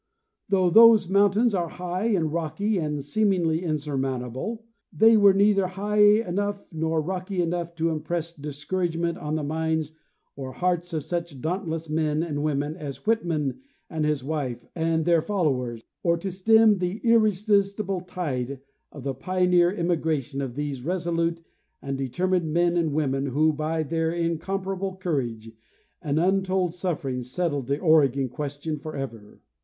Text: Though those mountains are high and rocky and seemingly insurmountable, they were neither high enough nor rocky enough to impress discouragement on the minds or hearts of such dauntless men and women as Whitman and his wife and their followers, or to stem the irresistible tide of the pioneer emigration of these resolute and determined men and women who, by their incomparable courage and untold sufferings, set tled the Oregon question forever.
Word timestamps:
Though 0.49 0.71
those 0.71 1.07
mountains 1.07 1.53
are 1.53 1.67
high 1.69 2.05
and 2.05 2.33
rocky 2.33 2.79
and 2.79 3.03
seemingly 3.05 3.61
insurmountable, 3.61 4.65
they 4.91 5.15
were 5.15 5.31
neither 5.31 5.67
high 5.67 6.03
enough 6.25 6.63
nor 6.71 6.99
rocky 6.99 7.39
enough 7.39 7.75
to 7.75 7.91
impress 7.91 8.33
discouragement 8.35 9.19
on 9.19 9.35
the 9.35 9.43
minds 9.43 9.91
or 10.35 10.53
hearts 10.53 10.91
of 10.93 11.03
such 11.03 11.39
dauntless 11.39 11.87
men 11.87 12.23
and 12.23 12.41
women 12.41 12.75
as 12.75 13.05
Whitman 13.05 13.59
and 13.91 14.03
his 14.03 14.23
wife 14.23 14.65
and 14.75 15.05
their 15.05 15.21
followers, 15.21 15.83
or 16.01 16.17
to 16.17 16.31
stem 16.31 16.79
the 16.79 16.97
irresistible 17.03 17.99
tide 17.99 18.59
of 18.91 19.03
the 19.03 19.13
pioneer 19.13 19.69
emigration 19.71 20.41
of 20.41 20.55
these 20.55 20.81
resolute 20.83 21.43
and 21.79 21.95
determined 21.95 22.51
men 22.51 22.75
and 22.75 22.91
women 22.93 23.27
who, 23.27 23.53
by 23.53 23.83
their 23.83 24.11
incomparable 24.11 24.95
courage 24.95 25.51
and 26.01 26.19
untold 26.19 26.73
sufferings, 26.73 27.29
set 27.29 27.51
tled 27.51 27.67
the 27.67 27.77
Oregon 27.77 28.27
question 28.29 28.79
forever. 28.79 29.43